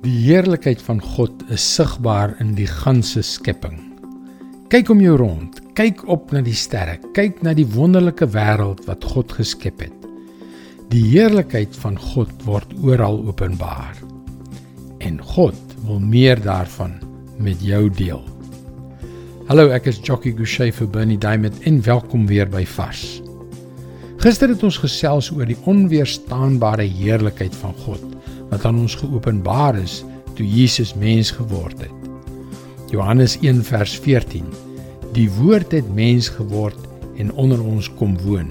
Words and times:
Die 0.00 0.14
heerlikheid 0.30 0.80
van 0.80 0.96
God 1.04 1.42
is 1.52 1.60
sigbaar 1.74 2.30
in 2.40 2.54
die 2.56 2.68
ganse 2.68 3.20
skepping. 3.20 3.74
Kyk 4.72 4.88
om 4.94 5.02
jou 5.04 5.18
rond, 5.20 5.58
kyk 5.76 6.06
op 6.08 6.30
na 6.32 6.40
die 6.40 6.56
sterre, 6.56 6.94
kyk 7.12 7.42
na 7.44 7.52
die 7.52 7.66
wonderlike 7.68 8.30
wêreld 8.32 8.80
wat 8.88 9.04
God 9.04 9.34
geskep 9.36 9.82
het. 9.84 10.06
Die 10.88 11.02
heerlikheid 11.04 11.76
van 11.82 12.00
God 12.00 12.32
word 12.46 12.72
oral 12.80 13.20
openbaar. 13.28 13.98
En 15.04 15.20
God 15.34 15.58
wil 15.84 16.00
meer 16.00 16.40
daarvan 16.40 16.96
met 17.36 17.60
jou 17.60 17.90
deel. 17.92 18.24
Hallo, 19.52 19.68
ek 19.68 19.90
is 19.92 20.00
Jockey 20.00 20.32
Gouchee 20.32 20.72
vir 20.72 20.88
Bernie 20.88 21.20
Diamond 21.20 21.60
en 21.68 21.82
welkom 21.84 22.24
weer 22.30 22.48
by 22.48 22.64
Vars. 22.64 23.20
Gister 24.24 24.48
het 24.48 24.64
ons 24.64 24.80
gesels 24.80 25.28
oor 25.36 25.44
die 25.44 25.60
onweerstaanbare 25.68 26.88
heerlikheid 26.88 27.52
van 27.60 27.76
God 27.84 28.16
wat 28.50 28.64
aan 28.68 28.82
ons 28.82 28.94
geopenbaar 28.98 29.78
is 29.78 30.00
toe 30.38 30.46
Jesus 30.46 30.94
mens 30.94 31.30
geword 31.34 31.80
het. 31.82 32.10
Johannes 32.90 33.36
1 33.40 33.62
vers 33.64 33.94
14. 34.02 34.46
Die 35.14 35.28
woord 35.38 35.72
het 35.72 35.94
mens 35.94 36.28
geword 36.28 36.78
en 37.18 37.32
onder 37.32 37.62
ons 37.62 37.90
kom 37.98 38.16
woon. 38.24 38.50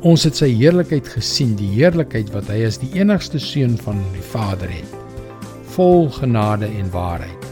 Ons 0.00 0.24
het 0.24 0.36
sy 0.36 0.48
heerlikheid 0.52 1.08
gesien, 1.08 1.54
die 1.56 1.68
heerlikheid 1.74 2.32
wat 2.32 2.48
hy 2.52 2.62
as 2.68 2.80
die 2.80 2.92
enigste 2.96 3.40
seun 3.40 3.76
van 3.84 4.00
die 4.14 4.24
Vader 4.32 4.70
het, 4.72 4.96
vol 5.76 6.08
genade 6.16 6.68
en 6.80 6.88
waarheid. 6.92 7.48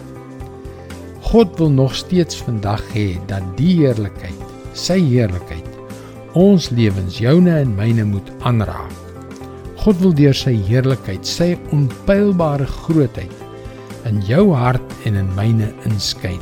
God 1.29 1.59
wil 1.60 1.70
nog 1.70 1.96
steeds 1.96 2.41
vandag 2.41 2.84
hê 2.95 3.10
dat 3.29 3.45
die 3.60 3.74
heerlikheid, 3.82 4.46
sy 4.73 4.96
heerlikheid 5.01 5.68
ons 6.38 6.68
lewens 6.70 7.18
joune 7.18 7.51
en 7.57 7.74
myne 7.77 8.05
moet 8.05 8.29
aanraak. 8.46 9.07
God 9.78 10.00
wil 10.02 10.14
deur 10.16 10.34
sy 10.34 10.56
heerlikheid, 10.66 11.27
sy 11.27 11.52
onpylbare 11.74 12.66
grootheid 12.66 13.34
in 14.09 14.18
jou 14.27 14.51
hart 14.56 14.95
en 15.06 15.18
in 15.20 15.28
myne 15.37 15.68
inskyn. 15.87 16.40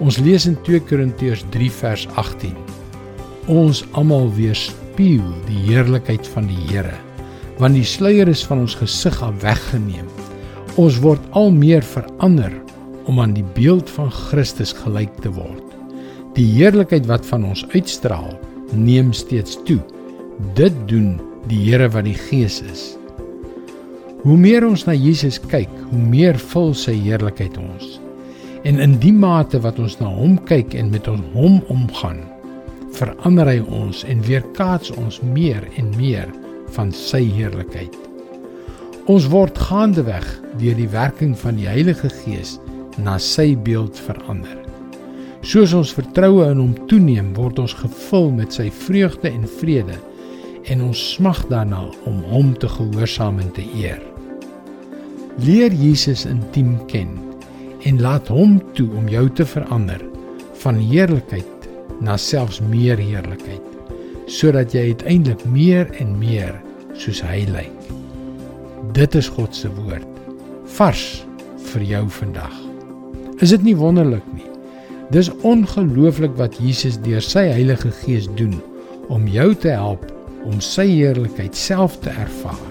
Ons 0.00 0.18
lees 0.20 0.46
in 0.48 0.56
2 0.66 0.82
Korintiërs 0.88 1.44
3 1.54 1.68
vers 1.80 2.06
18. 2.20 2.54
Ons 3.52 3.82
almal 3.96 4.28
weerspieël 4.36 5.28
die 5.48 5.62
heerlikheid 5.68 6.26
van 6.34 6.48
die 6.50 6.58
Here, 6.68 6.94
want 7.60 7.76
die 7.76 7.86
sluier 7.86 8.28
is 8.28 8.44
van 8.44 8.64
ons 8.64 8.76
gesig 8.76 9.16
af 9.24 9.36
weggeneem. 9.44 10.08
Ons 10.80 11.00
word 11.04 11.22
al 11.38 11.52
meer 11.54 11.84
verander 11.84 12.52
om 13.08 13.20
aan 13.22 13.36
die 13.36 13.46
beeld 13.56 13.88
van 13.96 14.10
Christus 14.12 14.74
gelyk 14.76 15.12
te 15.24 15.32
word. 15.32 15.64
Die 16.36 16.48
heerlikheid 16.58 17.06
wat 17.08 17.24
van 17.28 17.46
ons 17.48 17.64
uitstraal, 17.72 18.34
neem 18.76 19.12
steeds 19.16 19.56
toe. 19.64 19.80
Dit 20.58 20.74
doen 20.90 21.14
die 21.46 21.58
Here 21.62 21.86
wat 21.94 22.06
die 22.08 22.16
Gees 22.18 22.58
is. 22.66 22.96
Hoe 24.24 24.36
meer 24.38 24.64
ons 24.66 24.82
na 24.88 24.94
Jesus 24.96 25.38
kyk, 25.38 25.70
hoe 25.92 26.00
meer 26.02 26.38
vul 26.52 26.72
sy 26.74 26.96
heerlikheid 26.98 27.54
ons. 27.60 28.00
En 28.66 28.80
in 28.82 28.96
die 28.98 29.14
mate 29.14 29.60
wat 29.62 29.78
ons 29.78 29.94
na 30.00 30.10
hom 30.10 30.34
kyk 30.48 30.74
en 30.74 30.90
met 30.90 31.06
ons 31.10 31.22
hom 31.36 31.60
omgaan, 31.70 32.24
verander 32.96 33.46
hy 33.52 33.60
ons 33.62 34.02
en 34.10 34.24
weerkaats 34.26 34.90
ons 34.98 35.20
meer 35.22 35.62
en 35.78 35.92
meer 35.94 36.32
van 36.74 36.90
sy 36.90 37.22
heerlikheid. 37.36 37.94
Ons 39.06 39.28
word 39.30 39.58
gaandeweg 39.68 40.26
deur 40.58 40.74
die 40.80 40.90
werking 40.90 41.36
van 41.38 41.60
die 41.60 41.68
Heilige 41.70 42.10
Gees 42.24 42.56
na 42.98 43.20
sy 43.22 43.52
beeld 43.54 44.00
verander. 44.08 44.58
Soos 45.46 45.76
ons 45.78 45.94
vertroue 45.94 46.48
in 46.50 46.58
hom 46.58 46.74
toeneem, 46.90 47.30
word 47.38 47.60
ons 47.62 47.76
gevul 47.78 48.32
met 48.34 48.56
sy 48.56 48.66
vreugde 48.74 49.30
en 49.30 49.46
vrede 49.60 50.00
en 50.72 50.82
ons 50.88 51.02
smag 51.14 51.44
daarna 51.50 51.84
om 52.08 52.22
hom 52.30 52.52
te 52.58 52.68
gehoorsaam 52.68 53.38
en 53.42 53.52
te 53.54 53.64
eer. 53.76 54.00
Leer 55.42 55.72
Jesus 55.74 56.24
intiem 56.26 56.74
ken 56.90 57.12
en 57.86 58.00
laat 58.02 58.28
hom 58.32 58.58
toe 58.74 58.88
om 58.98 59.08
jou 59.10 59.26
te 59.30 59.46
verander 59.46 60.02
van 60.62 60.80
heerlikheid 60.80 61.68
na 62.02 62.16
selfs 62.18 62.60
meer 62.60 62.98
heerlikheid 62.98 63.62
sodat 64.26 64.74
jy 64.74 64.88
uiteindelik 64.90 65.44
meer 65.46 65.86
en 66.02 66.16
meer 66.18 66.56
soos 66.98 67.20
hy 67.22 67.44
lyk. 67.52 67.90
Dit 68.96 69.14
is 69.14 69.28
God 69.30 69.54
se 69.54 69.70
woord 69.76 70.08
vars 70.76 71.04
vir 71.70 71.84
jou 71.86 72.02
vandag. 72.18 72.54
Is 73.44 73.52
dit 73.54 73.62
nie 73.62 73.76
wonderlik 73.78 74.24
nie? 74.34 74.48
Dis 75.14 75.30
ongelooflik 75.46 76.34
wat 76.40 76.58
Jesus 76.58 76.98
deur 77.04 77.22
sy 77.22 77.44
Heilige 77.52 77.92
Gees 78.02 78.26
doen 78.34 78.56
om 79.12 79.28
jou 79.30 79.52
te 79.54 79.70
help 79.70 80.02
om 80.46 80.60
sy 80.64 80.86
heerlikheid 80.88 81.56
self 81.56 81.98
te 82.00 82.10
ervaar. 82.10 82.66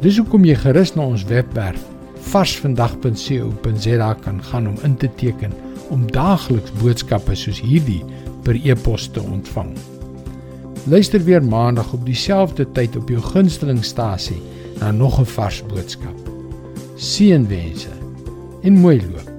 Dis 0.00 0.16
hoekom 0.16 0.46
jy 0.48 0.56
gerus 0.62 0.94
na 0.96 1.04
ons 1.10 1.26
webwerf 1.28 1.82
varsvandag.co.za 2.30 4.10
kan 4.24 4.42
gaan 4.50 4.68
om 4.68 4.76
in 4.86 4.96
te 4.96 5.08
teken 5.20 5.52
om 5.90 6.06
daagliks 6.12 6.72
boodskappe 6.80 7.34
soos 7.34 7.60
hierdie 7.64 8.02
per 8.46 8.58
e-pos 8.64 9.08
te 9.10 9.22
ontvang. 9.22 9.72
Luister 10.88 11.24
weer 11.24 11.44
maandag 11.44 11.92
op 11.92 12.06
dieselfde 12.06 12.66
tyd 12.72 12.96
op 12.96 13.10
jou 13.10 13.20
gunstelingstasie 13.32 14.40
na 14.80 14.90
nog 14.90 15.20
'n 15.20 15.24
vars 15.36 15.62
boodskap. 15.66 16.18
Seënwense 16.96 17.92
en 18.62 18.72
mooi 18.72 19.00
loop. 19.00 19.29